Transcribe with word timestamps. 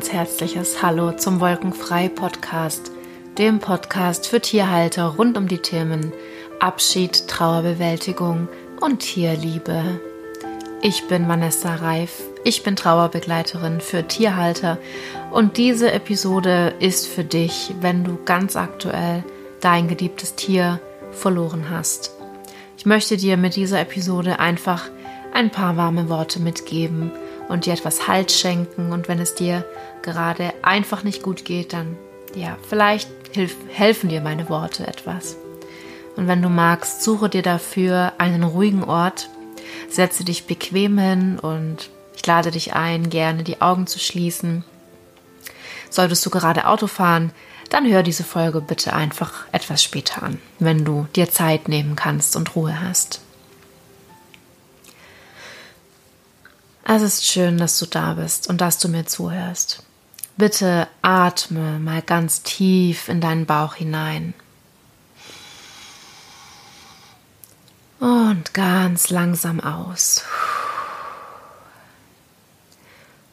ganz 0.00 0.12
herzliches 0.12 0.82
Hallo 0.82 1.12
zum 1.12 1.40
Wolkenfrei 1.40 2.08
Podcast, 2.08 2.90
dem 3.36 3.58
Podcast 3.58 4.26
für 4.26 4.40
Tierhalter 4.40 5.04
rund 5.04 5.36
um 5.36 5.46
die 5.46 5.58
Themen 5.58 6.14
Abschied, 6.58 7.28
Trauerbewältigung 7.28 8.48
und 8.80 9.00
Tierliebe. 9.00 10.00
Ich 10.80 11.06
bin 11.06 11.28
Vanessa 11.28 11.74
Reif, 11.74 12.22
ich 12.44 12.62
bin 12.62 12.76
Trauerbegleiterin 12.76 13.82
für 13.82 14.08
Tierhalter 14.08 14.78
und 15.32 15.58
diese 15.58 15.92
Episode 15.92 16.72
ist 16.80 17.06
für 17.06 17.24
dich, 17.24 17.74
wenn 17.82 18.02
du 18.02 18.16
ganz 18.24 18.56
aktuell 18.56 19.22
dein 19.60 19.86
geliebtes 19.86 20.34
Tier 20.34 20.80
verloren 21.12 21.68
hast. 21.68 22.12
Ich 22.78 22.86
möchte 22.86 23.18
dir 23.18 23.36
mit 23.36 23.54
dieser 23.54 23.80
Episode 23.80 24.38
einfach 24.38 24.88
ein 25.34 25.50
paar 25.50 25.76
warme 25.76 26.08
Worte 26.08 26.40
mitgeben 26.40 27.12
und 27.50 27.66
dir 27.66 27.72
etwas 27.74 28.08
Halt 28.08 28.32
schenken. 28.32 28.92
Und 28.92 29.08
wenn 29.08 29.18
es 29.18 29.34
dir 29.34 29.64
gerade 30.02 30.54
einfach 30.62 31.02
nicht 31.02 31.22
gut 31.22 31.44
geht, 31.44 31.72
dann 31.72 31.98
ja, 32.34 32.56
vielleicht 32.68 33.10
hilf, 33.32 33.56
helfen 33.68 34.08
dir 34.08 34.20
meine 34.20 34.48
Worte 34.48 34.86
etwas. 34.86 35.36
Und 36.16 36.28
wenn 36.28 36.42
du 36.42 36.48
magst, 36.48 37.02
suche 37.02 37.28
dir 37.28 37.42
dafür 37.42 38.12
einen 38.18 38.44
ruhigen 38.44 38.84
Ort, 38.84 39.28
setze 39.88 40.24
dich 40.24 40.46
bequem 40.46 40.98
hin 40.98 41.38
und 41.38 41.90
ich 42.14 42.24
lade 42.24 42.50
dich 42.50 42.74
ein, 42.74 43.10
gerne 43.10 43.42
die 43.42 43.60
Augen 43.60 43.86
zu 43.86 43.98
schließen. 43.98 44.64
Solltest 45.90 46.24
du 46.24 46.30
gerade 46.30 46.66
Auto 46.66 46.86
fahren, 46.86 47.32
dann 47.68 47.88
hör 47.90 48.02
diese 48.02 48.24
Folge 48.24 48.60
bitte 48.60 48.92
einfach 48.92 49.44
etwas 49.50 49.82
später 49.82 50.22
an, 50.22 50.38
wenn 50.58 50.84
du 50.84 51.08
dir 51.16 51.30
Zeit 51.30 51.68
nehmen 51.68 51.96
kannst 51.96 52.36
und 52.36 52.54
Ruhe 52.54 52.80
hast. 52.80 53.20
Es 56.84 57.02
ist 57.02 57.26
schön, 57.26 57.58
dass 57.58 57.78
du 57.78 57.86
da 57.86 58.14
bist 58.14 58.48
und 58.48 58.60
dass 58.60 58.78
du 58.78 58.88
mir 58.88 59.06
zuhörst. 59.06 59.82
Bitte 60.36 60.88
atme 61.02 61.78
mal 61.78 62.02
ganz 62.02 62.42
tief 62.42 63.08
in 63.08 63.20
deinen 63.20 63.46
Bauch 63.46 63.74
hinein. 63.74 64.34
Und 67.98 68.54
ganz 68.54 69.10
langsam 69.10 69.60
aus. 69.60 70.24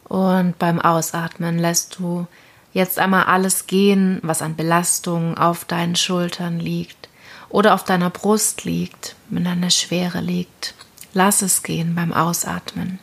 Und 0.04 0.60
beim 0.60 0.80
Ausatmen 0.82 1.58
lässt 1.58 2.00
du 2.00 2.28
jetzt 2.74 3.00
einmal 3.00 3.24
alles 3.24 3.68
gehen, 3.68 4.20
was 4.24 4.42
an 4.42 4.56
Belastung 4.56 5.38
auf 5.38 5.64
deinen 5.64 5.96
Schultern 5.96 6.60
liegt 6.60 7.08
oder 7.50 7.74
auf 7.74 7.86
deiner 7.86 8.10
Brust 8.10 8.66
liegt, 8.66 9.16
wenn 9.30 9.48
eine 9.48 9.72
Schwere 9.72 10.20
liegt. 10.20 10.74
Lass 11.14 11.42
es 11.42 11.64
gehen 11.64 11.96
beim 11.96 12.14
Ausatmen. 12.14 13.00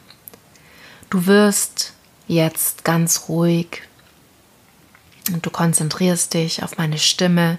Du 1.15 1.27
wirst 1.27 1.93
jetzt 2.27 2.85
ganz 2.85 3.29
ruhig 3.29 3.83
und 5.33 5.47
du 5.47 5.51
konzentrierst 5.51 6.35
dich 6.35 6.65
auf 6.65 6.77
meine 6.77 6.99
Stimme 6.99 7.59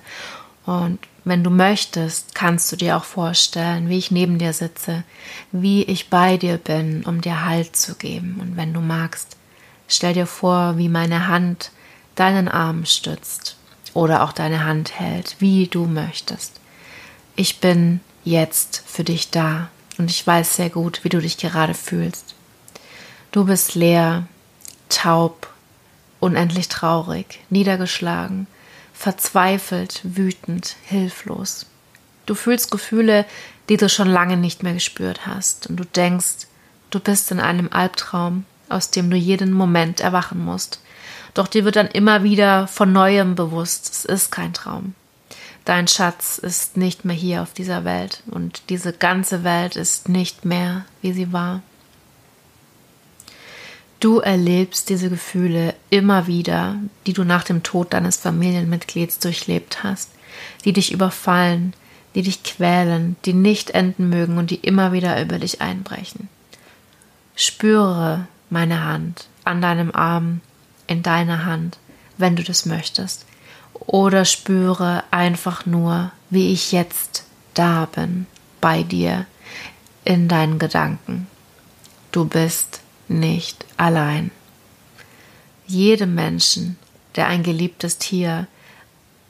und 0.66 1.00
wenn 1.24 1.42
du 1.42 1.50
möchtest, 1.50 2.36
kannst 2.36 2.70
du 2.70 2.76
dir 2.76 2.98
auch 2.98 3.06
vorstellen, 3.06 3.88
wie 3.88 3.98
ich 3.98 4.12
neben 4.12 4.40
dir 4.40 4.52
sitze, 4.52 5.06
wie 5.54 5.84
ich 5.84 6.10
bei 6.10 6.36
dir 6.36 6.58
bin, 6.58 7.06
um 7.06 7.22
dir 7.22 7.46
Halt 7.46 7.78
zu 7.78 7.96
geben. 7.96 8.42
Und 8.42 8.58
wenn 8.58 8.74
du 8.74 8.82
magst, 8.82 9.38
stell 9.88 10.14
dir 10.14 10.28
vor, 10.28 10.78
wie 10.78 10.90
meine 10.90 11.30
Hand 11.30 11.72
deinen 12.16 12.50
Arm 12.50 12.84
stützt 12.86 13.56
oder 13.94 14.24
auch 14.24 14.34
deine 14.34 14.66
Hand 14.66 15.00
hält, 15.00 15.38
wie 15.40 15.68
du 15.68 15.86
möchtest. 15.86 16.60
Ich 17.38 17.62
bin 17.62 18.02
jetzt 18.26 18.84
für 18.86 19.06
dich 19.06 19.32
da 19.32 19.70
und 19.98 20.12
ich 20.12 20.28
weiß 20.28 20.58
sehr 20.58 20.70
gut, 20.70 21.06
wie 21.06 21.10
du 21.10 21.22
dich 21.22 21.38
gerade 21.38 21.74
fühlst. 21.74 22.35
Du 23.36 23.44
bist 23.44 23.76
leer, 23.76 24.28
taub, 24.88 25.50
unendlich 26.22 26.70
traurig, 26.70 27.42
niedergeschlagen, 27.50 28.48
verzweifelt, 28.94 30.00
wütend, 30.06 30.78
hilflos. 30.86 31.66
Du 32.26 32.34
fühlst 32.34 32.72
Gefühle, 32.72 33.26
die 33.68 33.76
du 33.76 33.90
schon 33.90 34.08
lange 34.08 34.38
nicht 34.38 34.64
mehr 34.64 34.74
gespürt 34.74 35.28
hast, 35.28 35.68
und 35.68 35.76
du 35.76 35.84
denkst, 35.84 36.48
du 36.92 37.02
bist 37.02 37.30
in 37.30 37.42
einem 37.42 37.68
Albtraum, 37.74 38.46
aus 38.70 38.90
dem 38.90 39.10
du 39.10 39.18
jeden 39.18 39.52
Moment 39.52 40.00
erwachen 40.00 40.40
musst. 40.40 40.80
Doch 41.34 41.50
dir 41.50 41.66
wird 41.66 41.76
dann 41.76 41.88
immer 41.88 42.24
wieder 42.24 42.68
von 42.68 42.94
neuem 42.94 43.36
bewusst, 43.36 43.92
es 43.92 44.06
ist 44.06 44.32
kein 44.32 44.54
Traum. 44.54 44.96
Dein 45.66 45.90
Schatz 45.90 46.38
ist 46.38 46.78
nicht 46.78 47.04
mehr 47.04 47.18
hier 47.18 47.42
auf 47.42 47.52
dieser 47.52 47.84
Welt 47.84 48.24
und 48.32 48.70
diese 48.70 48.94
ganze 48.94 49.44
Welt 49.44 49.76
ist 49.76 50.08
nicht 50.08 50.46
mehr, 50.46 50.86
wie 51.02 51.12
sie 51.12 51.34
war. 51.34 51.62
Du 54.06 54.20
erlebst 54.20 54.90
diese 54.90 55.10
Gefühle 55.10 55.74
immer 55.90 56.28
wieder, 56.28 56.76
die 57.08 57.14
du 57.14 57.24
nach 57.24 57.44
dem 57.44 57.64
Tod 57.64 57.92
deines 57.92 58.18
Familienmitglieds 58.18 59.18
durchlebt 59.18 59.84
hast, 59.84 60.12
die 60.64 60.74
dich 60.74 60.92
überfallen, 60.92 61.74
die 62.14 62.22
dich 62.22 62.44
quälen, 62.44 63.16
die 63.26 63.34
nicht 63.34 63.72
enden 63.72 64.10
mögen 64.10 64.38
und 64.38 64.52
die 64.52 64.58
immer 64.58 64.92
wieder 64.92 65.20
über 65.20 65.40
dich 65.40 65.60
einbrechen. 65.60 66.30
Spüre 67.36 68.28
meine 68.52 68.84
Hand 68.84 69.28
an 69.44 69.60
deinem 69.60 69.90
Arm, 69.90 70.42
in 70.86 71.02
deiner 71.02 71.46
Hand, 71.46 71.80
wenn 72.20 72.36
du 72.36 72.44
das 72.44 72.68
möchtest. 72.68 73.26
Oder 73.74 74.24
spüre 74.24 75.04
einfach 75.10 75.66
nur, 75.66 76.12
wie 76.30 76.54
ich 76.54 76.72
jetzt 76.72 77.26
da 77.56 77.88
bin, 77.88 78.28
bei 78.62 78.84
dir, 78.84 79.26
in 80.04 80.28
deinen 80.28 80.60
Gedanken. 80.60 81.26
Du 82.12 82.26
bist 82.26 82.82
nicht 83.08 83.66
allein. 83.78 84.32
Jedem 85.68 86.16
Menschen, 86.16 86.78
der 87.16 87.28
ein 87.28 87.44
geliebtes 87.44 87.98
Tier 87.98 88.48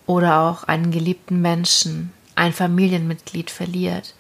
oder 0.06 0.42
auch 0.42 0.64
einen 0.66 0.92
geliebten 0.92 1.42
Menschen, 1.42 2.12
ein 2.36 2.54
Familienmitglied 2.54 3.50
verliert, 3.50 4.14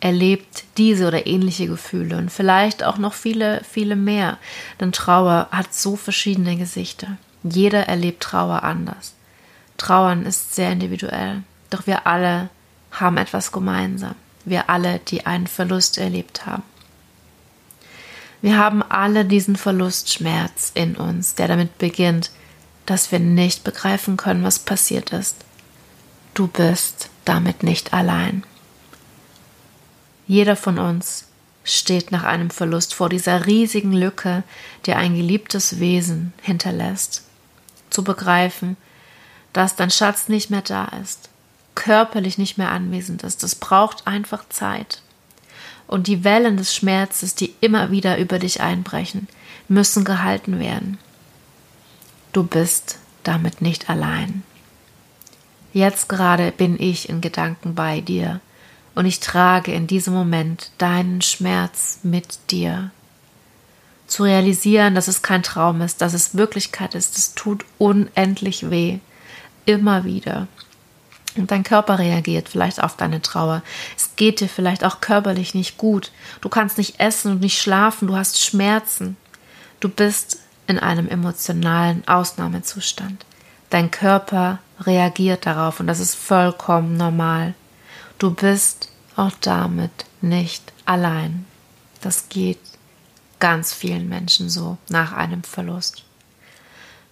erlebt 0.00 0.64
diese 0.78 1.06
oder 1.06 1.26
ähnliche 1.26 1.68
Gefühle 1.68 2.16
und 2.16 2.30
vielleicht 2.30 2.82
auch 2.82 2.98
noch 2.98 3.14
viele, 3.14 3.62
viele 3.62 3.94
mehr. 3.94 4.38
Denn 4.80 4.90
Trauer 4.90 5.46
hat 5.52 5.72
so 5.72 5.94
verschiedene 5.94 6.56
Gesichter. 6.56 7.18
Jeder 7.44 7.86
erlebt 7.86 8.22
Trauer 8.22 8.64
anders. 8.64 9.14
Trauern 9.76 10.26
ist 10.26 10.54
sehr 10.54 10.72
individuell, 10.72 11.42
doch 11.70 11.86
wir 11.86 12.06
alle 12.06 12.50
haben 12.90 13.16
etwas 13.16 13.52
gemeinsam. 13.52 14.14
Wir 14.44 14.68
alle, 14.68 14.98
die 14.98 15.24
einen 15.24 15.46
Verlust 15.46 15.98
erlebt 15.98 16.46
haben. 16.46 16.64
Wir 18.42 18.58
haben 18.58 18.82
alle 18.82 19.24
diesen 19.24 19.56
Verlustschmerz 19.56 20.72
in 20.74 20.96
uns, 20.96 21.36
der 21.36 21.46
damit 21.46 21.78
beginnt, 21.78 22.32
dass 22.86 23.12
wir 23.12 23.20
nicht 23.20 23.62
begreifen 23.62 24.16
können, 24.16 24.42
was 24.42 24.58
passiert 24.58 25.12
ist. 25.12 25.36
Du 26.34 26.48
bist 26.48 27.08
damit 27.24 27.62
nicht 27.62 27.94
allein. 27.94 28.42
Jeder 30.26 30.56
von 30.56 30.80
uns 30.80 31.28
steht 31.62 32.10
nach 32.10 32.24
einem 32.24 32.50
Verlust 32.50 32.94
vor 32.94 33.08
dieser 33.08 33.46
riesigen 33.46 33.92
Lücke, 33.92 34.42
die 34.86 34.94
ein 34.94 35.14
geliebtes 35.14 35.78
Wesen 35.78 36.32
hinterlässt. 36.42 37.22
Zu 37.90 38.02
begreifen, 38.02 38.76
dass 39.52 39.76
dein 39.76 39.90
Schatz 39.90 40.28
nicht 40.28 40.50
mehr 40.50 40.62
da 40.62 40.86
ist, 41.00 41.28
körperlich 41.76 42.38
nicht 42.38 42.58
mehr 42.58 42.70
anwesend 42.70 43.22
ist, 43.22 43.44
das 43.44 43.54
braucht 43.54 44.06
einfach 44.06 44.48
Zeit. 44.48 45.00
Und 45.92 46.06
die 46.06 46.24
Wellen 46.24 46.56
des 46.56 46.74
Schmerzes, 46.74 47.34
die 47.34 47.54
immer 47.60 47.90
wieder 47.90 48.16
über 48.16 48.38
dich 48.38 48.62
einbrechen, 48.62 49.28
müssen 49.68 50.06
gehalten 50.06 50.58
werden. 50.58 50.96
Du 52.32 52.44
bist 52.44 52.98
damit 53.24 53.60
nicht 53.60 53.90
allein. 53.90 54.42
Jetzt 55.74 56.08
gerade 56.08 56.50
bin 56.50 56.80
ich 56.80 57.10
in 57.10 57.20
Gedanken 57.20 57.74
bei 57.74 58.00
dir 58.00 58.40
und 58.94 59.04
ich 59.04 59.20
trage 59.20 59.74
in 59.74 59.86
diesem 59.86 60.14
Moment 60.14 60.70
deinen 60.78 61.20
Schmerz 61.20 61.98
mit 62.02 62.38
dir. 62.50 62.90
Zu 64.06 64.22
realisieren, 64.22 64.94
dass 64.94 65.08
es 65.08 65.20
kein 65.20 65.42
Traum 65.42 65.82
ist, 65.82 66.00
dass 66.00 66.14
es 66.14 66.38
Wirklichkeit 66.38 66.94
ist, 66.94 67.18
es 67.18 67.34
tut 67.34 67.66
unendlich 67.76 68.70
weh. 68.70 69.00
Immer 69.66 70.04
wieder. 70.04 70.48
Und 71.36 71.50
dein 71.50 71.62
Körper 71.62 71.98
reagiert 71.98 72.48
vielleicht 72.48 72.82
auf 72.82 72.96
deine 72.96 73.22
Trauer. 73.22 73.62
Es 73.96 74.16
geht 74.16 74.40
dir 74.40 74.48
vielleicht 74.48 74.84
auch 74.84 75.00
körperlich 75.00 75.54
nicht 75.54 75.78
gut. 75.78 76.12
Du 76.40 76.48
kannst 76.48 76.76
nicht 76.78 77.00
essen 77.00 77.32
und 77.32 77.40
nicht 77.40 77.60
schlafen. 77.60 78.08
Du 78.08 78.16
hast 78.16 78.44
Schmerzen. 78.44 79.16
Du 79.80 79.88
bist 79.88 80.38
in 80.66 80.78
einem 80.78 81.08
emotionalen 81.08 82.06
Ausnahmezustand. 82.06 83.24
Dein 83.70 83.90
Körper 83.90 84.58
reagiert 84.80 85.46
darauf 85.46 85.80
und 85.80 85.86
das 85.86 86.00
ist 86.00 86.14
vollkommen 86.14 86.96
normal. 86.96 87.54
Du 88.18 88.30
bist 88.30 88.90
auch 89.16 89.32
damit 89.40 89.90
nicht 90.20 90.72
allein. 90.84 91.46
Das 92.02 92.28
geht 92.28 92.58
ganz 93.40 93.72
vielen 93.72 94.08
Menschen 94.08 94.50
so 94.50 94.76
nach 94.88 95.12
einem 95.12 95.42
Verlust. 95.42 96.04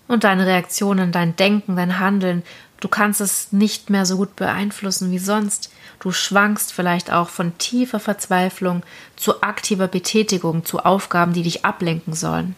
Und 0.07 0.25
deine 0.25 0.47
Reaktionen, 0.47 1.13
dein 1.13 1.37
Denken, 1.37 1.77
dein 1.77 1.99
Handeln 1.99 2.43
Du 2.81 2.89
kannst 2.89 3.21
es 3.21 3.53
nicht 3.53 3.91
mehr 3.91 4.07
so 4.07 4.17
gut 4.17 4.37
beeinflussen 4.37 5.11
wie 5.11 5.19
sonst. 5.19 5.71
Du 6.01 6.13
schwankst 6.13 6.73
vielleicht 6.73 7.13
auch 7.13 7.29
von 7.29 7.57
tiefer 7.59 8.01
Verzweiflung 8.01 8.83
zu 9.17 9.43
aktiver 9.43 9.87
Betätigung, 9.87 10.65
zu 10.65 10.81
Aufgaben, 10.81 11.35
die 11.35 11.43
dich 11.43 11.65
ablenken 11.65 12.15
sollen. 12.15 12.57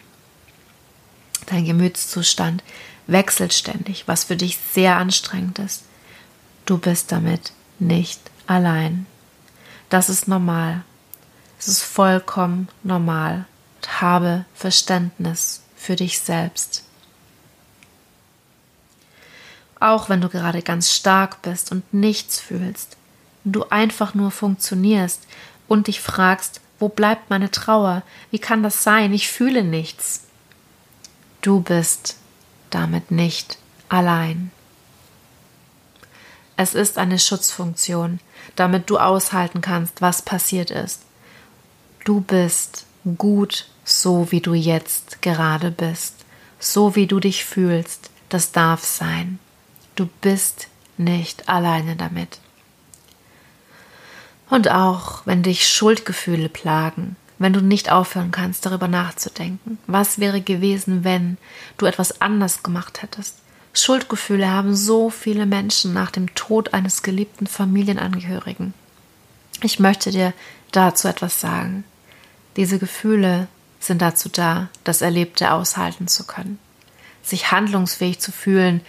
Dein 1.47 1.65
Gemütszustand 1.65 2.63
wechselt 3.05 3.53
ständig, 3.53 4.07
was 4.07 4.23
für 4.23 4.37
dich 4.37 4.57
sehr 4.71 4.95
anstrengend 4.95 5.59
ist. 5.59 5.83
Du 6.65 6.77
bist 6.77 7.11
damit 7.11 7.51
nicht 7.79 8.21
allein. 8.47 9.05
Das 9.89 10.09
ist 10.09 10.29
normal. 10.29 10.83
Es 11.59 11.67
ist 11.67 11.83
vollkommen 11.83 12.69
normal. 12.83 13.45
Und 13.75 14.01
habe 14.01 14.45
Verständnis 14.55 15.63
für 15.75 15.97
dich 15.97 16.19
selbst. 16.19 16.85
Auch 19.83 20.07
wenn 20.07 20.21
du 20.21 20.29
gerade 20.29 20.61
ganz 20.61 20.93
stark 20.93 21.41
bist 21.41 21.73
und 21.73 21.93
nichts 21.93 22.39
fühlst, 22.39 22.95
du 23.43 23.65
einfach 23.65 24.13
nur 24.13 24.31
funktionierst 24.31 25.27
und 25.67 25.87
dich 25.87 25.99
fragst, 25.99 26.61
wo 26.79 26.87
bleibt 26.87 27.29
meine 27.29 27.51
Trauer? 27.51 28.01
Wie 28.31 28.39
kann 28.39 28.63
das 28.63 28.81
sein? 28.81 29.11
Ich 29.11 29.27
fühle 29.27 29.61
nichts. 29.61 30.21
Du 31.41 31.59
bist 31.59 32.15
damit 32.69 33.11
nicht 33.11 33.57
allein. 33.89 34.51
Es 36.55 36.75
ist 36.75 36.97
eine 36.97 37.19
Schutzfunktion, 37.19 38.21
damit 38.55 38.89
du 38.89 38.99
aushalten 38.99 39.59
kannst, 39.59 40.01
was 40.01 40.21
passiert 40.21 40.71
ist. 40.71 41.01
Du 42.05 42.21
bist 42.21 42.85
gut 43.17 43.67
so, 43.83 44.31
wie 44.31 44.39
du 44.39 44.53
jetzt 44.53 45.21
gerade 45.21 45.71
bist, 45.71 46.23
so 46.57 46.95
wie 46.95 47.05
du 47.05 47.19
dich 47.19 47.43
fühlst. 47.43 48.11
Das 48.29 48.53
darf 48.53 48.85
sein. 48.85 49.39
Du 49.95 50.07
bist 50.21 50.67
nicht 50.97 51.49
alleine 51.49 51.95
damit. 51.95 52.39
Und 54.49 54.69
auch 54.69 55.25
wenn 55.25 55.43
dich 55.43 55.67
Schuldgefühle 55.67 56.49
plagen, 56.49 57.15
wenn 57.39 57.53
du 57.53 57.61
nicht 57.61 57.91
aufhören 57.91 58.31
kannst, 58.31 58.65
darüber 58.65 58.87
nachzudenken, 58.87 59.77
was 59.87 60.19
wäre 60.19 60.41
gewesen, 60.41 61.03
wenn 61.03 61.37
du 61.77 61.85
etwas 61.85 62.21
anders 62.21 62.63
gemacht 62.63 63.01
hättest. 63.01 63.37
Schuldgefühle 63.73 64.49
haben 64.49 64.75
so 64.75 65.09
viele 65.09 65.45
Menschen 65.45 65.93
nach 65.93 66.11
dem 66.11 66.33
Tod 66.35 66.73
eines 66.73 67.01
geliebten 67.01 67.47
Familienangehörigen. 67.47 68.73
Ich 69.61 69.79
möchte 69.79 70.11
dir 70.11 70.33
dazu 70.71 71.07
etwas 71.07 71.41
sagen. 71.41 71.83
Diese 72.55 72.77
Gefühle 72.77 73.47
sind 73.79 74.01
dazu 74.01 74.29
da, 74.29 74.69
das 74.83 75.01
Erlebte 75.01 75.51
aushalten 75.51 76.07
zu 76.07 76.25
können, 76.25 76.59
sich 77.23 77.51
handlungsfähig 77.51 78.19
zu 78.19 78.31
fühlen, 78.31 78.81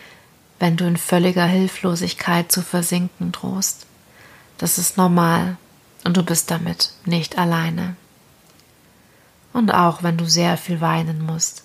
wenn 0.65 0.79
du 0.79 0.87
in 0.87 0.97
völliger 0.97 1.45
Hilflosigkeit 1.45 2.51
zu 2.51 2.63
versinken 2.63 3.33
drohst. 3.33 3.85
Das 4.57 4.79
ist 4.79 4.97
normal 4.97 5.59
und 6.05 6.17
du 6.17 6.23
bist 6.23 6.51
damit 6.51 6.95
nicht 7.05 7.37
alleine. 7.37 7.97
Und 9.53 9.75
auch 9.75 10.03
wenn 10.03 10.17
du 10.17 10.25
sehr 10.25 10.57
viel 10.57 10.81
weinen 10.81 11.21
musst, 11.21 11.65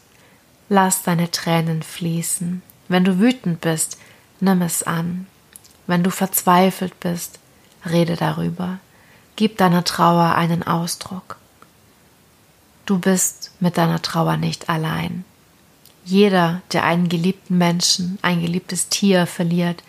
lass 0.68 1.01
deine 1.01 1.31
Tränen 1.31 1.81
fließen. 1.81 2.62
Wenn 2.90 3.06
du 3.06 3.19
wütend 3.19 3.62
bist, 3.62 3.98
nimm 4.42 4.62
es 4.62 4.84
an. 4.84 5.28
Wenn 5.88 6.04
du 6.04 6.12
verzweifelt 6.12 7.00
bist, 7.00 7.40
rede 7.90 8.18
darüber. 8.18 8.80
Gib 9.38 9.57
deiner 9.60 9.86
Trauer 9.86 10.36
einen 10.36 10.63
Ausdruck. 10.63 11.38
Du 12.86 13.00
bist 13.00 13.51
mit 13.62 13.78
deiner 13.78 14.01
Trauer 14.01 14.36
nicht 14.36 14.68
allein. 14.68 15.24
Jeder, 16.09 16.63
der 16.73 16.85
einen 16.85 17.07
geliebten 17.07 17.59
Menschen, 17.59 18.17
ein 18.23 18.41
geliebtes 18.41 18.89
Tier 18.89 19.27
verliert, 19.27 19.83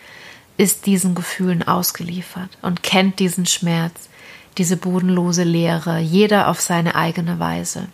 ist 0.58 0.84
diesen 0.84 1.14
Gefühlen 1.14 1.66
ausgeliefert 1.66 2.50
und 2.60 2.82
kennt 2.82 3.20
diesen 3.20 3.46
Schmerz, 3.46 4.10
diese 4.58 4.76
bodenlose 4.76 5.44
Leere, 5.44 5.98
jeder 5.98 6.48
auf 6.48 6.60
seine 6.60 6.94
eigene 6.94 7.38
Weise. 7.38 7.88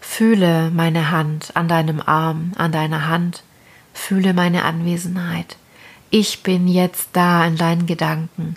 Fühle 0.00 0.70
meine 0.70 1.10
Hand 1.10 1.54
an 1.54 1.68
deinem 1.68 2.00
Arm, 2.00 2.52
an 2.56 2.72
deiner 2.72 3.08
Hand, 3.08 3.42
fühle 3.92 4.32
meine 4.32 4.64
Anwesenheit. 4.64 5.58
Ich 6.08 6.42
bin 6.42 6.68
jetzt 6.68 7.10
da 7.12 7.44
in 7.44 7.58
deinen 7.58 7.84
Gedanken, 7.84 8.56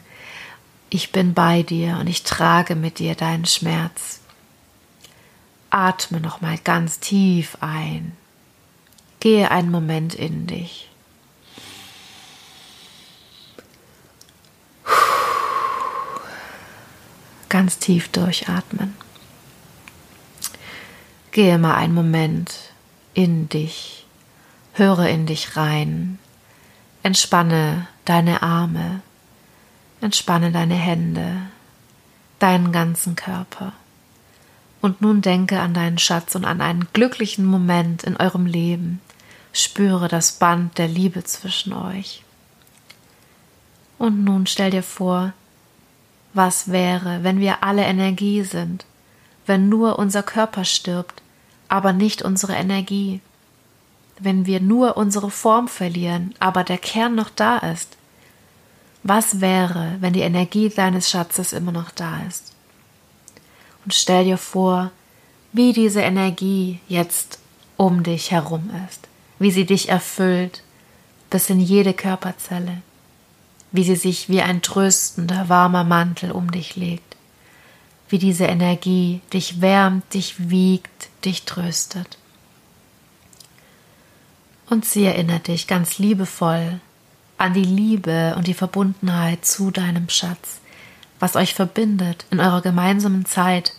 ich 0.90 1.12
bin 1.12 1.34
bei 1.34 1.64
dir 1.64 1.98
und 2.00 2.08
ich 2.08 2.24
trage 2.24 2.76
mit 2.76 2.98
dir 3.00 3.16
deinen 3.16 3.46
Schmerz. 3.46 4.22
Atme 5.70 6.20
noch 6.20 6.42
mal 6.42 6.58
ganz 6.58 7.00
tief 7.00 7.58
ein. 7.62 8.16
Gehe 9.20 9.52
einen 9.52 9.72
Moment 9.72 10.16
in 10.16 10.48
dich. 10.48 10.90
Ganz 17.50 17.80
tief 17.80 18.10
durchatmen. 18.10 18.96
Gehe 21.32 21.58
mal 21.58 21.76
einen 21.76 21.94
Moment 21.94 22.56
in 23.14 23.50
dich. 23.50 24.06
Höre 24.74 25.08
in 25.08 25.26
dich 25.26 25.58
rein. 25.58 26.20
Entspanne 27.04 27.88
deine 28.06 28.42
Arme, 28.44 29.02
Entspanne 30.02 30.52
deine 30.52 30.76
Hände, 30.76 31.42
deinen 32.40 32.72
ganzen 32.72 33.16
Körper. 33.16 33.74
Und 34.82 35.02
nun 35.02 35.22
denke 35.22 35.60
an 35.60 35.74
deinen 35.74 35.98
Schatz 35.98 36.36
und 36.36 36.46
an 36.46 36.62
einen 36.62 36.88
glücklichen 36.94 37.46
Moment 37.46 38.04
in 38.04 38.16
eurem 38.16 38.46
Leben. 38.46 39.02
Spüre 39.52 40.08
das 40.08 40.34
Band 40.34 40.78
der 40.78 40.88
Liebe 40.88 41.24
zwischen 41.24 41.74
euch. 41.74 42.24
Und 43.98 44.24
nun 44.24 44.48
stell 44.48 44.72
dir 44.72 44.84
vor, 44.84 45.34
was 46.34 46.72
wäre, 46.72 47.24
wenn 47.24 47.40
wir 47.40 47.64
alle 47.64 47.84
Energie 47.84 48.44
sind, 48.44 48.86
wenn 49.46 49.68
nur 49.68 50.00
unser 50.00 50.24
Körper 50.24 50.64
stirbt, 50.64 51.22
aber 51.68 51.92
nicht 51.92 52.22
unsere 52.22 52.54
Energie, 52.54 53.20
wenn 54.20 54.46
wir 54.46 54.60
nur 54.60 54.96
unsere 54.96 55.32
Form 55.32 55.68
verlieren, 55.68 56.34
aber 56.40 56.64
der 56.64 56.78
Kern 56.78 57.16
noch 57.16 57.30
da 57.30 57.58
ist, 57.58 57.98
was 59.04 59.42
wäre, 59.42 59.96
wenn 60.00 60.14
die 60.14 60.22
Energie 60.22 60.70
deines 60.70 61.10
Schatzes 61.10 61.54
immer 61.54 61.72
noch 61.72 61.92
da 61.92 62.22
ist? 62.28 62.54
Und 63.86 63.94
stell 63.94 64.26
dir 64.26 64.38
vor, 64.38 64.92
wie 65.52 65.74
diese 65.74 66.02
Energie 66.02 66.80
jetzt 66.88 67.40
um 67.78 68.04
dich 68.04 68.32
herum 68.32 68.70
ist, 68.90 69.08
wie 69.40 69.52
sie 69.52 69.66
dich 69.66 69.90
erfüllt. 69.90 70.64
Bis 71.30 71.50
in 71.50 71.60
jede 71.60 71.94
Körperzelle, 71.94 72.82
wie 73.72 73.84
sie 73.84 73.96
sich 73.96 74.30
wie 74.30 74.42
ein 74.42 74.64
tröstender, 74.64 75.48
warmer 75.48 75.84
Mantel 75.84 76.32
um 76.32 76.52
dich 76.52 76.76
legt, 76.76 77.16
wie 78.10 78.18
diese 78.18 78.46
Energie 78.46 79.22
dich 79.32 79.62
wärmt, 79.62 80.14
dich 80.14 80.50
wiegt, 80.50 81.10
dich 81.24 81.46
tröstet. 81.46 82.18
Und 84.70 84.86
sie 84.86 85.06
erinnert 85.06 85.48
dich 85.48 85.68
ganz 85.68 86.00
liebevoll 86.00 86.80
an 87.38 87.54
die 87.54 87.64
Liebe 87.64 88.36
und 88.36 88.48
die 88.48 88.54
Verbundenheit 88.54 89.46
zu 89.46 89.72
deinem 89.72 90.10
Schatz, 90.10 90.60
was 91.20 91.36
euch 91.36 91.54
verbindet 91.54 92.26
in 92.32 92.40
eurer 92.40 92.62
gemeinsamen 92.62 93.26
Zeit, 93.26 93.74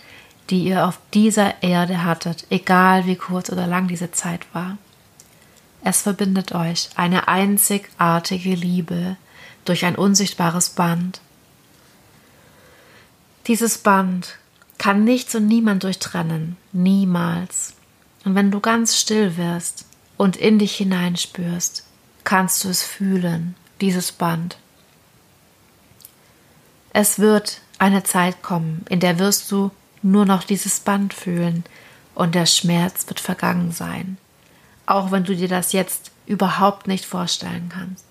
die 0.51 0.65
ihr 0.65 0.87
auf 0.87 0.99
dieser 1.15 1.63
Erde 1.63 2.05
hattet, 2.05 2.45
egal 2.51 3.07
wie 3.07 3.17
kurz 3.17 3.51
oder 3.51 3.67
lang 3.67 3.87
diese 3.89 4.11
Zeit 4.11 4.47
war. 4.53 4.79
Es 5.83 6.03
verbindet 6.03 6.53
euch 6.53 6.91
eine 6.97 7.29
einzigartige 7.29 8.55
Liebe 8.55 9.17
durch 9.65 9.85
ein 9.85 9.97
unsichtbares 9.97 10.71
Band. 10.71 11.21
Dieses 13.47 13.79
Band 13.79 14.39
kann 14.77 15.05
nichts 15.05 15.35
und 15.35 15.47
niemand 15.47 15.85
durchtrennen, 15.85 16.57
niemals. 16.73 17.75
Und 18.25 18.35
wenn 18.35 18.51
du 18.51 18.61
ganz 18.61 18.97
still 18.97 19.37
wirst 19.37 19.87
und 20.17 20.37
in 20.37 20.59
dich 20.59 20.77
hineinspürst, 20.77 21.85
kannst 22.25 22.65
du 22.65 22.69
es 22.69 22.83
fühlen, 22.83 23.55
dieses 23.81 24.13
Band. 24.13 24.59
Es 26.93 27.19
wird 27.19 27.61
eine 27.79 28.03
Zeit 28.03 28.43
kommen, 28.43 28.85
in 28.91 29.01
der 29.01 29.19
wirst 29.19 29.51
du 29.51 29.71
nur 30.03 30.25
noch 30.25 30.45
dieses 30.45 30.81
Band 30.81 31.15
fühlen 31.15 31.65
und 32.15 32.35
der 32.35 32.47
Schmerz 32.47 33.07
wird 33.09 33.21
vergangen 33.21 33.73
sein, 33.73 34.19
auch 34.87 35.11
wenn 35.11 35.25
du 35.25 35.35
dir 35.35 35.49
das 35.49 35.73
jetzt 35.73 36.11
überhaupt 36.27 36.87
nicht 36.87 37.05
vorstellen 37.05 37.71
kannst, 37.73 38.05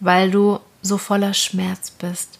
weil 0.00 0.30
du 0.30 0.60
so 0.82 0.98
voller 0.98 1.34
Schmerz 1.34 1.90
bist. 1.90 2.38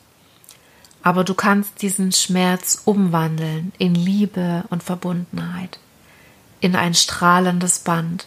Aber 1.02 1.24
du 1.24 1.34
kannst 1.34 1.82
diesen 1.82 2.12
Schmerz 2.12 2.82
umwandeln 2.84 3.72
in 3.78 3.94
Liebe 3.94 4.64
und 4.70 4.82
Verbundenheit, 4.82 5.78
in 6.60 6.74
ein 6.76 6.94
strahlendes 6.94 7.80
Band. 7.80 8.26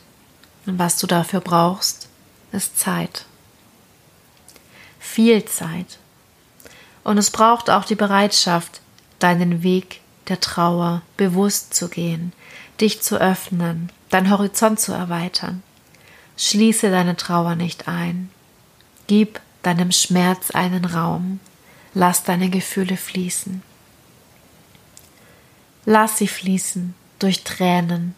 Und 0.66 0.80
was 0.80 0.98
du 0.98 1.08
dafür 1.08 1.42
brauchst, 1.42 2.08
ist 2.52 2.80
Zeit. 2.80 3.26
Viel 5.00 5.46
Zeit. 5.46 5.98
Und 7.04 7.18
es 7.18 7.32
braucht 7.32 7.70
auch 7.70 7.86
die 7.86 7.96
Bereitschaft, 7.96 8.82
deinen 9.20 9.64
Weg 9.64 10.01
der 10.32 10.40
Trauer 10.40 11.02
bewusst 11.18 11.74
zu 11.74 11.90
gehen, 11.90 12.32
dich 12.80 13.02
zu 13.02 13.20
öffnen, 13.20 13.92
dein 14.10 14.30
Horizont 14.32 14.80
zu 14.80 14.94
erweitern. 14.94 15.62
Schließe 16.38 16.90
deine 16.90 17.18
Trauer 17.18 17.56
nicht 17.56 17.90
ein. 17.90 18.32
Gib 19.08 19.42
deinem 19.62 19.92
Schmerz 19.92 20.52
einen 20.52 20.86
Raum. 20.86 21.42
Lass 21.94 22.24
deine 22.24 22.50
Gefühle 22.50 22.96
fließen. 22.96 23.62
Lass 25.84 26.18
sie 26.18 26.30
fließen 26.30 26.96
durch 27.20 27.44
Tränen, 27.44 28.16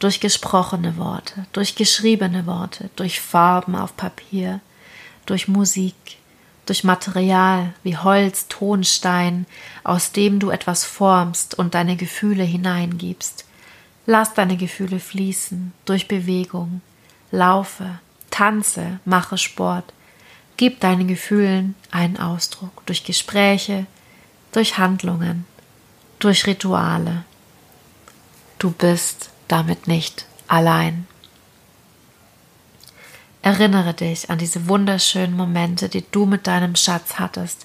durch 0.00 0.20
gesprochene 0.20 0.98
Worte, 0.98 1.46
durch 1.52 1.76
geschriebene 1.76 2.44
Worte, 2.44 2.90
durch 2.96 3.20
Farben 3.20 3.74
auf 3.74 3.96
Papier, 3.96 4.60
durch 5.24 5.48
Musik, 5.48 6.17
durch 6.68 6.84
Material 6.84 7.72
wie 7.82 7.96
Holz, 7.96 8.46
Tonstein, 8.48 9.46
aus 9.84 10.12
dem 10.12 10.38
du 10.38 10.50
etwas 10.50 10.84
formst 10.84 11.58
und 11.58 11.74
deine 11.74 11.96
Gefühle 11.96 12.44
hineingibst. 12.44 13.44
Lass 14.06 14.34
deine 14.34 14.56
Gefühle 14.56 15.00
fließen 15.00 15.72
durch 15.84 16.08
Bewegung, 16.08 16.80
laufe, 17.30 17.98
tanze, 18.30 19.00
mache 19.04 19.38
Sport, 19.38 19.92
gib 20.56 20.80
deinen 20.80 21.08
Gefühlen 21.08 21.74
einen 21.90 22.18
Ausdruck 22.18 22.84
durch 22.86 23.04
Gespräche, 23.04 23.86
durch 24.52 24.78
Handlungen, 24.78 25.46
durch 26.18 26.46
Rituale. 26.46 27.24
Du 28.58 28.70
bist 28.70 29.30
damit 29.46 29.88
nicht 29.88 30.26
allein. 30.46 31.06
Erinnere 33.48 33.94
dich 33.94 34.28
an 34.28 34.36
diese 34.36 34.68
wunderschönen 34.68 35.34
Momente, 35.34 35.88
die 35.88 36.04
du 36.10 36.26
mit 36.26 36.46
deinem 36.46 36.76
Schatz 36.76 37.14
hattest. 37.18 37.64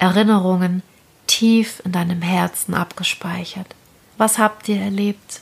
Erinnerungen 0.00 0.82
tief 1.28 1.80
in 1.84 1.92
deinem 1.92 2.22
Herzen 2.22 2.74
abgespeichert. 2.74 3.68
Was 4.18 4.38
habt 4.38 4.68
ihr 4.68 4.80
erlebt? 4.80 5.40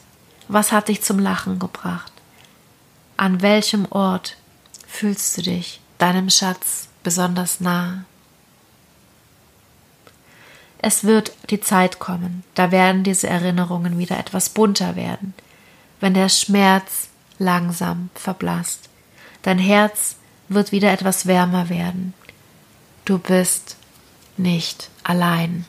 Was 0.49 0.71
hat 0.71 0.89
dich 0.89 1.01
zum 1.01 1.19
Lachen 1.19 1.59
gebracht? 1.59 2.13
An 3.17 3.41
welchem 3.41 3.87
Ort 3.89 4.37
fühlst 4.87 5.39
du 5.39 5.43
dich 5.45 5.81
deinem 5.97 6.29
Schatz 6.29 6.89
besonders 7.03 7.61
nah? 7.61 8.05
Es 10.77 11.05
wird 11.05 11.33
die 11.49 11.63
Zeit 11.63 11.99
kommen, 11.99 12.45
da 12.55 12.71
werden 12.71 13.03
diese 13.03 13.29
Erinnerungen 13.29 13.97
wieder 13.97 14.19
etwas 14.19 14.51
bunter 14.51 14.95
werden, 14.95 15.33
wenn 16.01 16.13
der 16.13 16.29
Schmerz 16.29 17.09
langsam 17.39 18.11
verblasst. 18.15 18.90
Dein 19.43 19.59
Herz 19.59 20.17
wird 20.49 20.73
wieder 20.73 20.93
etwas 20.93 21.27
wärmer 21.27 21.69
werden. 21.69 22.15
Du 23.05 23.19
bist 23.19 23.77
nicht 24.37 24.91
allein. 25.03 25.65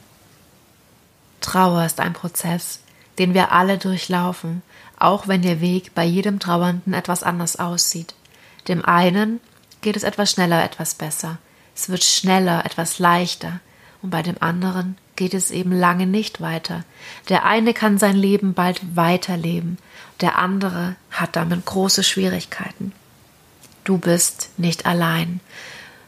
Trauer 1.39 1.85
ist 1.85 1.99
ein 1.99 2.13
Prozess, 2.13 2.79
den 3.17 3.33
wir 3.33 3.51
alle 3.51 3.77
durchlaufen, 3.77 4.61
auch 4.99 5.27
wenn 5.27 5.41
der 5.41 5.61
Weg 5.61 5.95
bei 5.95 6.03
jedem 6.03 6.39
Trauernden 6.39 6.93
etwas 6.93 7.23
anders 7.23 7.57
aussieht. 7.57 8.13
Dem 8.67 8.85
einen 8.85 9.39
geht 9.81 9.95
es 9.95 10.03
etwas 10.03 10.31
schneller, 10.31 10.63
etwas 10.63 10.93
besser. 10.93 11.37
Es 11.75 11.89
wird 11.89 12.03
schneller, 12.03 12.65
etwas 12.65 12.99
leichter. 12.99 13.59
Und 14.01 14.09
bei 14.09 14.21
dem 14.21 14.35
anderen 14.39 14.97
geht 15.15 15.33
es 15.33 15.51
eben 15.51 15.71
lange 15.71 16.05
nicht 16.05 16.41
weiter. 16.41 16.83
Der 17.29 17.45
eine 17.45 17.73
kann 17.73 17.97
sein 17.97 18.15
Leben 18.15 18.53
bald 18.53 18.95
weiterleben, 18.95 19.77
der 20.19 20.37
andere 20.37 20.95
hat 21.11 21.35
damit 21.35 21.65
große 21.65 22.03
Schwierigkeiten. 22.03 22.93
Du 23.83 23.97
bist 23.97 24.49
nicht 24.57 24.85
allein. 24.85 25.39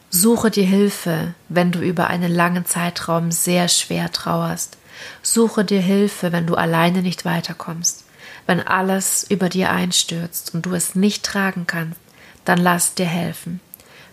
Suche 0.09 0.51
dir 0.51 0.65
Hilfe, 0.65 1.33
wenn 1.49 1.71
du 1.71 1.79
über 1.79 2.07
einen 2.07 2.31
langen 2.31 2.65
Zeitraum 2.65 3.31
sehr 3.31 3.67
schwer 3.67 4.11
trauerst. 4.11 4.77
Suche 5.23 5.65
dir 5.65 5.81
Hilfe, 5.81 6.31
wenn 6.31 6.45
du 6.45 6.55
alleine 6.55 7.01
nicht 7.01 7.25
weiterkommst. 7.25 8.03
Wenn 8.45 8.59
alles 8.59 9.25
über 9.29 9.49
dir 9.49 9.71
einstürzt 9.71 10.53
und 10.53 10.65
du 10.65 10.73
es 10.73 10.95
nicht 10.95 11.23
tragen 11.23 11.65
kannst, 11.65 11.99
dann 12.45 12.59
lass 12.59 12.93
dir 12.93 13.07
helfen. 13.07 13.59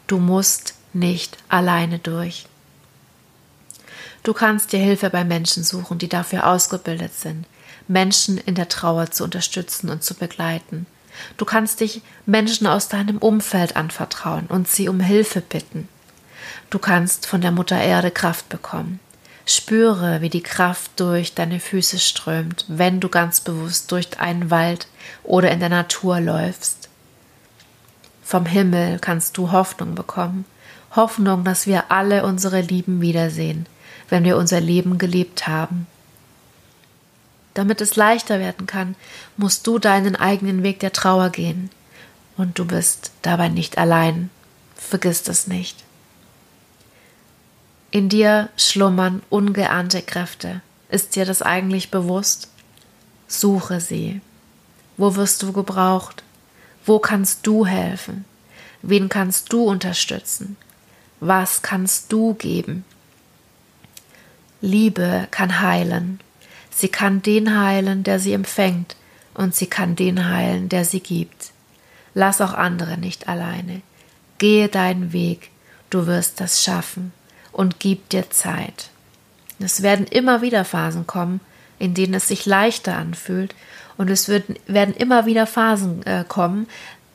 Du 0.07 0.19
musst 0.19 0.75
nicht 0.93 1.37
alleine 1.49 1.99
durch. 1.99 2.47
Du 4.23 4.33
kannst 4.33 4.73
dir 4.73 4.81
Hilfe 4.81 5.11
bei 5.11 5.25
Menschen 5.25 5.65
suchen, 5.65 5.99
die 5.99 6.09
dafür 6.09 6.47
ausgebildet 6.47 7.15
sind, 7.15 7.47
Menschen 7.89 8.39
in 8.39 8.55
der 8.55 8.69
Trauer 8.69 9.11
zu 9.11 9.25
unterstützen 9.25 9.91
und 9.91 10.05
zu 10.05 10.15
begleiten. 10.15 10.87
Du 11.37 11.45
kannst 11.45 11.81
dich 11.81 12.03
Menschen 12.27 12.67
aus 12.67 12.89
deinem 12.89 13.19
Umfeld 13.19 13.77
anvertrauen 13.77 14.47
und 14.47 14.69
sie 14.69 14.89
um 14.89 15.01
Hilfe 15.01 15.41
bitten. 15.41 15.89
Du 16.71 16.79
kannst 16.79 17.27
von 17.27 17.41
der 17.41 17.51
Mutter 17.51 17.81
Erde 17.81 18.11
Kraft 18.11 18.49
bekommen. 18.49 19.01
Spüre, 19.47 20.21
wie 20.21 20.29
die 20.29 20.43
Kraft 20.43 20.93
durch 21.01 21.35
deine 21.35 21.59
Füße 21.59 21.99
strömt, 21.99 22.65
wenn 22.69 23.01
du 23.01 23.09
ganz 23.09 23.41
bewusst 23.41 23.91
durch 23.91 24.21
einen 24.21 24.51
Wald 24.51 24.87
oder 25.25 25.51
in 25.51 25.61
der 25.61 25.69
Natur 25.69 26.21
läufst. 26.21 26.89
Vom 28.23 28.47
Himmel 28.47 29.01
kannst 29.01 29.37
du 29.37 29.51
Hoffnung 29.51 29.97
bekommen, 29.97 30.45
Hoffnung, 30.95 31.43
dass 31.43 31.67
wir 31.67 31.91
alle 31.91 32.25
unsere 32.25 32.61
Lieben 32.61 33.01
wiedersehen, 33.01 33.67
wenn 34.09 34.23
wir 34.23 34.37
unser 34.37 34.61
Leben 34.61 34.99
gelebt 34.99 35.49
haben. 35.49 35.87
Damit 37.55 37.81
es 37.81 37.97
leichter 37.97 38.39
werden 38.39 38.67
kann, 38.67 38.95
musst 39.37 39.67
du 39.67 39.79
deinen 39.79 40.17
eigenen 40.17 40.63
Weg 40.63 40.81
der 40.81 40.93
Trauer 40.93 41.31
gehen. 41.31 41.71
Und 42.37 42.59
du 42.59 42.65
bist 42.65 43.11
dabei 43.23 43.49
nicht 43.49 43.77
allein. 43.79 44.31
Vergiss 44.77 45.23
das 45.23 45.47
nicht. 45.47 45.85
In 47.91 48.09
dir 48.09 48.49
schlummern 48.57 49.23
ungeahnte 49.31 50.01
Kräfte. 50.01 50.61
Ist 50.89 51.17
dir 51.17 51.25
das 51.25 51.43
eigentlich 51.43 51.91
bewusst? 51.91 52.49
Suche 53.27 53.81
sie. 53.81 54.21
Wo 54.97 55.17
wirst 55.17 55.43
du 55.43 55.53
gebraucht? 55.53 56.23
Wo 56.87 56.99
kannst 56.99 57.47
du 57.47 57.67
helfen? 57.67 58.25
Wen 58.83 59.09
kannst 59.09 59.53
du 59.53 59.65
unterstützen? 59.65 60.57
Was 61.21 61.63
kannst 61.63 62.13
du 62.13 62.35
geben? 62.35 62.85
Liebe 64.61 65.27
kann 65.31 65.61
heilen. 65.61 66.21
Sie 66.81 66.89
kann 66.89 67.21
den 67.21 67.61
heilen, 67.61 68.05
der 68.05 68.19
sie 68.19 68.33
empfängt, 68.33 68.97
und 69.35 69.55
sie 69.55 69.67
kann 69.67 69.97
den 69.97 70.31
heilen, 70.31 70.71
der 70.71 70.87
sie 70.87 71.01
gibt. 71.01 71.51
Lass 72.15 72.41
auch 72.41 72.55
andere 72.55 72.97
nicht 72.97 73.29
alleine. 73.29 73.83
Gehe 74.39 74.69
deinen 74.69 75.13
Weg, 75.13 75.51
du 75.91 76.07
wirst 76.07 76.41
das 76.41 76.65
schaffen, 76.65 77.13
und 77.53 77.81
gib 77.81 78.09
dir 78.09 78.31
Zeit. 78.31 78.89
Es 79.59 79.83
werden 79.83 80.07
immer 80.07 80.41
wieder 80.41 80.65
Phasen 80.65 81.07
kommen, 81.07 81.41
in 81.79 81.93
denen 81.93 82.15
es 82.15 82.29
sich 82.29 82.47
leichter 82.47 82.97
anfühlt, 82.97 83.55
und 83.99 84.09
es 84.09 84.29
wird, 84.29 84.47
werden 84.67 84.95
immer 84.95 85.27
wieder 85.27 85.47
Phasen 85.47 86.03
äh, 86.07 86.25
kommen, 86.27 86.67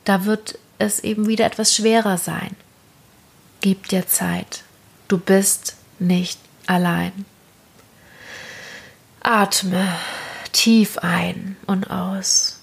da 0.04 0.26
wird 0.26 0.60
es 0.78 1.00
eben 1.00 1.26
wieder 1.26 1.48
etwas 1.48 1.74
schwerer 1.74 2.20
sein. 2.20 2.56
Gib 3.62 3.88
dir 3.88 4.06
Zeit. 4.06 4.62
Du 5.08 5.18
bist 5.18 5.76
nicht 5.98 6.40
allein. 6.68 7.26
Atme 9.28 9.92
tief 10.52 11.00
ein 11.00 11.58
und 11.66 11.90
aus. 11.90 12.60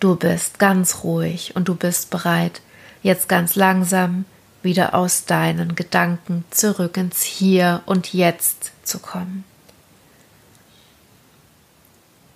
Du 0.00 0.16
bist 0.16 0.58
ganz 0.58 1.04
ruhig 1.04 1.54
und 1.54 1.68
du 1.68 1.76
bist 1.76 2.10
bereit, 2.10 2.62
jetzt 3.04 3.28
ganz 3.28 3.54
langsam 3.54 4.24
wieder 4.64 4.92
aus 4.92 5.26
deinen 5.26 5.76
Gedanken 5.76 6.44
zurück 6.50 6.96
ins 6.96 7.22
Hier 7.22 7.82
und 7.86 8.12
Jetzt 8.12 8.72
zu 8.82 8.98
kommen. 8.98 9.44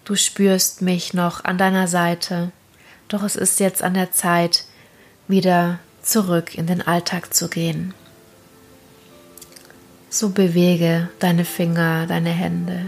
Du 0.04 0.14
spürst 0.14 0.82
mich 0.82 1.14
noch 1.14 1.42
an 1.42 1.58
deiner 1.58 1.88
Seite, 1.88 2.52
doch 3.08 3.24
es 3.24 3.34
ist 3.34 3.58
jetzt 3.58 3.82
an 3.82 3.94
der 3.94 4.12
Zeit, 4.12 4.66
wieder 5.26 5.80
zurück 6.00 6.54
in 6.54 6.68
den 6.68 6.80
Alltag 6.80 7.34
zu 7.34 7.48
gehen. 7.48 7.92
So 10.20 10.30
bewege 10.30 11.08
deine 11.20 11.44
Finger, 11.44 12.08
deine 12.08 12.30
Hände 12.30 12.86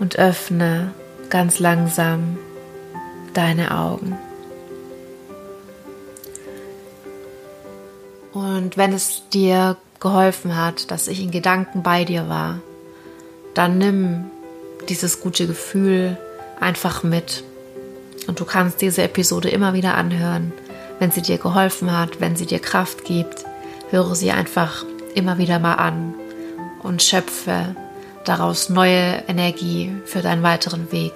und 0.00 0.18
öffne 0.18 0.92
ganz 1.30 1.60
langsam 1.60 2.36
deine 3.32 3.70
Augen. 3.78 4.18
Und 8.32 8.76
wenn 8.76 8.92
es 8.92 9.22
dir 9.32 9.76
geholfen 10.00 10.56
hat, 10.56 10.90
dass 10.90 11.06
ich 11.06 11.22
in 11.22 11.30
Gedanken 11.30 11.84
bei 11.84 12.04
dir 12.04 12.28
war, 12.28 12.58
dann 13.54 13.78
nimm 13.78 14.32
dieses 14.88 15.20
gute 15.20 15.46
Gefühl 15.46 16.18
einfach 16.58 17.04
mit. 17.04 17.44
Und 18.26 18.40
du 18.40 18.44
kannst 18.44 18.80
diese 18.80 19.04
Episode 19.04 19.48
immer 19.48 19.74
wieder 19.74 19.94
anhören, 19.94 20.52
wenn 20.98 21.12
sie 21.12 21.22
dir 21.22 21.38
geholfen 21.38 21.96
hat, 21.96 22.20
wenn 22.20 22.34
sie 22.34 22.46
dir 22.46 22.58
Kraft 22.58 23.04
gibt. 23.04 23.44
Höre 23.92 24.16
sie 24.16 24.32
einfach 24.32 24.84
immer 25.18 25.38
wieder 25.38 25.58
mal 25.58 25.74
an 25.74 26.14
und 26.82 27.02
schöpfe 27.02 27.74
daraus 28.24 28.68
neue 28.68 29.22
Energie 29.26 29.92
für 30.04 30.20
deinen 30.20 30.42
weiteren 30.42 30.92
Weg. 30.92 31.12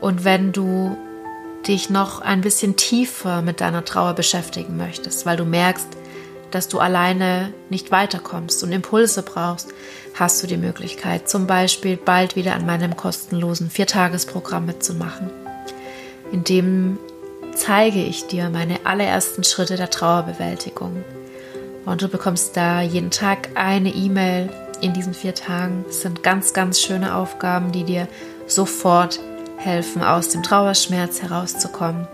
Und 0.00 0.24
wenn 0.24 0.52
du 0.52 0.96
dich 1.66 1.90
noch 1.90 2.20
ein 2.20 2.40
bisschen 2.40 2.76
tiefer 2.76 3.42
mit 3.42 3.60
deiner 3.60 3.84
Trauer 3.84 4.14
beschäftigen 4.14 4.76
möchtest, 4.76 5.26
weil 5.26 5.36
du 5.36 5.44
merkst, 5.44 5.86
dass 6.50 6.68
du 6.68 6.78
alleine 6.78 7.52
nicht 7.68 7.90
weiterkommst 7.90 8.64
und 8.64 8.72
Impulse 8.72 9.22
brauchst, 9.22 9.68
hast 10.14 10.42
du 10.42 10.46
die 10.46 10.56
Möglichkeit, 10.56 11.28
zum 11.28 11.46
Beispiel 11.46 11.96
bald 11.96 12.34
wieder 12.34 12.54
an 12.54 12.66
meinem 12.66 12.96
kostenlosen 12.96 13.70
Viertagesprogramm 13.70 14.66
mitzumachen, 14.66 15.30
in 16.32 16.44
dem 16.44 16.98
zeige 17.54 18.02
ich 18.02 18.26
dir 18.26 18.50
meine 18.50 18.80
allerersten 18.84 19.44
Schritte 19.44 19.76
der 19.76 19.90
Trauerbewältigung. 19.90 21.04
Und 21.86 22.02
du 22.02 22.08
bekommst 22.08 22.56
da 22.56 22.82
jeden 22.82 23.10
Tag 23.10 23.50
eine 23.54 23.90
E-Mail, 23.90 24.50
in 24.80 24.92
diesen 24.92 25.14
vier 25.14 25.34
Tagen. 25.34 25.84
Es 25.88 26.02
sind 26.02 26.22
ganz, 26.22 26.52
ganz 26.52 26.80
schöne 26.80 27.14
Aufgaben, 27.14 27.72
die 27.72 27.84
dir 27.84 28.08
sofort 28.46 29.20
helfen, 29.56 30.02
aus 30.02 30.28
dem 30.28 30.42
Trauerschmerz 30.42 31.22
herauszukommen. 31.22 32.06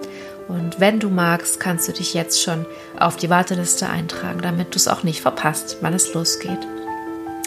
Und 0.49 0.78
wenn 0.81 1.00
du 1.00 1.11
magst, 1.11 1.59
kannst 1.59 1.88
du 1.88 1.93
dich 1.93 2.14
jetzt 2.14 2.40
schon 2.43 2.66
auf 2.99 3.16
die 3.16 3.31
Warteliste 3.31 3.88
eintragen, 3.88 4.40
damit 4.43 4.75
du 4.75 4.78
es 4.78 4.88
auch 4.88 5.02
nicht 5.02 5.21
verpasst, 5.21 5.78
wann 5.81 5.95
es 5.95 6.14
losgeht. 6.14 6.61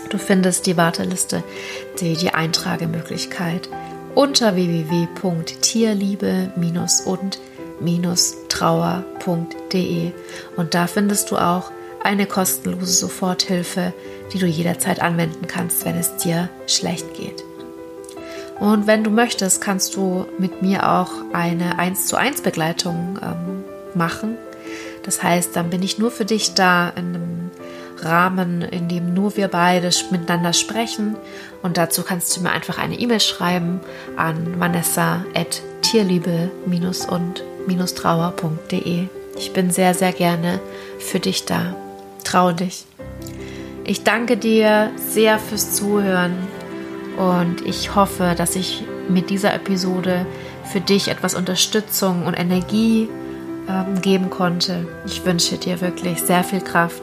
Du 0.09 0.17
findest 0.17 0.65
die 0.65 0.75
Warteliste, 0.75 1.43
die, 1.99 2.15
die 2.15 2.33
Eintragemöglichkeit 2.33 3.69
unter 4.15 4.55
www.tierliebe-und-trauer.de 4.55 7.05
und 7.05 7.39
da 10.73 10.87
findest 10.87 11.31
du 11.31 11.37
auch 11.37 11.71
eine 12.03 12.25
kostenlose 12.25 12.93
Soforthilfe, 12.93 13.93
die 14.33 14.39
du 14.39 14.45
jederzeit 14.45 15.01
anwenden 15.01 15.47
kannst, 15.47 15.85
wenn 15.85 15.97
es 15.97 16.17
dir 16.17 16.49
schlecht 16.67 17.13
geht. 17.15 17.43
Und 18.59 18.87
wenn 18.87 19.03
du 19.03 19.09
möchtest, 19.09 19.61
kannst 19.61 19.95
du 19.95 20.25
mit 20.37 20.61
mir 20.61 20.89
auch 20.89 21.11
eine 21.33 21.79
1 21.79 22.07
zu 22.07 22.17
1 22.17 22.41
Begleitung 22.41 23.19
ähm, 23.21 23.63
machen. 23.93 24.37
Das 25.03 25.23
heißt, 25.23 25.55
dann 25.55 25.69
bin 25.69 25.81
ich 25.81 25.97
nur 25.97 26.11
für 26.11 26.25
dich 26.25 26.53
da 26.53 26.89
in 26.89 27.15
einem 27.15 27.51
Rahmen, 27.97 28.61
in 28.61 28.87
dem 28.89 29.13
nur 29.13 29.37
wir 29.37 29.47
beide 29.47 29.89
miteinander 30.11 30.53
sprechen. 30.53 31.15
Und 31.61 31.77
dazu 31.77 32.03
kannst 32.03 32.35
du 32.35 32.41
mir 32.41 32.51
einfach 32.51 32.77
eine 32.77 32.99
E-Mail 32.99 33.19
schreiben 33.21 33.79
an 34.17 34.59
vanessa.tierliebe-und-trauer.de. 37.67 39.07
Ich 39.37 39.53
bin 39.53 39.71
sehr, 39.71 39.93
sehr 39.93 40.11
gerne 40.11 40.59
für 40.99 41.19
dich 41.19 41.45
da. 41.45 41.75
Trau 42.23 42.51
dich. 42.51 42.85
Ich 43.85 44.03
danke 44.03 44.37
dir 44.37 44.91
sehr 44.97 45.39
fürs 45.39 45.73
Zuhören 45.73 46.35
und 47.17 47.65
ich 47.65 47.95
hoffe, 47.95 48.35
dass 48.37 48.55
ich 48.55 48.83
mit 49.07 49.29
dieser 49.29 49.53
Episode 49.53 50.25
für 50.71 50.81
dich 50.81 51.07
etwas 51.07 51.33
Unterstützung 51.33 52.25
und 52.25 52.35
Energie 52.35 53.09
ähm, 53.67 54.01
geben 54.01 54.29
konnte. 54.29 54.87
Ich 55.05 55.25
wünsche 55.25 55.57
dir 55.57 55.81
wirklich 55.81 56.21
sehr 56.21 56.43
viel 56.43 56.61
Kraft 56.61 57.01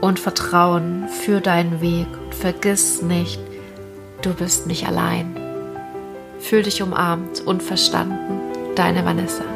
und 0.00 0.20
Vertrauen 0.20 1.08
für 1.08 1.40
deinen 1.40 1.80
Weg. 1.80 2.06
Und 2.24 2.34
vergiss 2.34 3.02
nicht, 3.02 3.40
du 4.22 4.34
bist 4.34 4.66
nicht 4.66 4.86
allein. 4.86 5.36
Fühl 6.38 6.62
dich 6.62 6.82
umarmt 6.82 7.40
und 7.40 7.62
verstanden. 7.62 8.40
Deine 8.76 9.04
Vanessa. 9.04 9.53